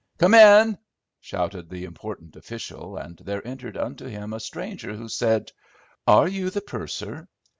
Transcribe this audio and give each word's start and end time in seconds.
"Come 0.17 0.33
in!" 0.33 0.79
shouted 1.19 1.69
the 1.69 1.85
important 1.85 2.35
official, 2.35 2.97
and 2.97 3.17
there 3.17 3.45
entered 3.47 3.77
unto 3.77 4.07
him 4.07 4.33
a 4.33 4.39
stranger, 4.39 4.95
who 4.95 5.07
said—"Are 5.07 6.27
you 6.27 6.49
the 6.49 6.61
purser?" 6.61 7.29